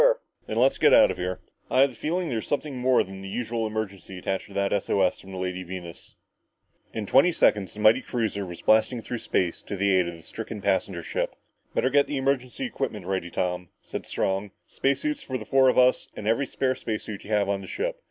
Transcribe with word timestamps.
"Yes, 0.01 0.07
sir!" 0.07 0.19
"Then 0.47 0.57
let's 0.57 0.79
get 0.79 0.95
out 0.95 1.11
of 1.11 1.17
here. 1.17 1.41
I 1.69 1.81
have 1.81 1.91
a 1.91 1.93
feeling 1.93 2.27
there's 2.27 2.47
something 2.47 2.75
more 2.75 3.03
than 3.03 3.21
just 3.21 3.21
the 3.21 3.37
usual 3.37 3.67
emergency 3.67 4.17
attached 4.17 4.47
to 4.47 4.53
that 4.55 4.73
S 4.73 4.89
O 4.89 4.99
S 5.01 5.21
from 5.21 5.31
the 5.31 5.37
Lady 5.37 5.61
Venus." 5.61 6.15
In 6.91 7.05
twenty 7.05 7.31
seconds 7.31 7.75
the 7.75 7.81
mighty 7.81 8.01
cruiser 8.01 8.43
was 8.43 8.63
blasting 8.63 9.03
through 9.03 9.19
space 9.19 9.61
to 9.61 9.75
the 9.77 9.93
aid 9.95 10.07
of 10.07 10.15
the 10.15 10.21
stricken 10.21 10.59
passenger 10.59 11.03
ship. 11.03 11.35
"Better 11.75 11.91
get 11.91 12.07
the 12.07 12.17
emergency 12.17 12.65
equipment 12.65 13.05
ready, 13.05 13.29
Tom," 13.29 13.69
said 13.79 14.07
Strong. 14.07 14.49
"Space 14.65 15.01
suits 15.01 15.21
for 15.21 15.37
the 15.37 15.45
four 15.45 15.69
of 15.69 15.77
us 15.77 16.07
and 16.15 16.27
every 16.27 16.47
spare 16.47 16.73
space 16.73 17.03
suit 17.03 17.23
you 17.23 17.29
have 17.29 17.47
on 17.47 17.61
the 17.61 17.67
ship. 17.67 17.99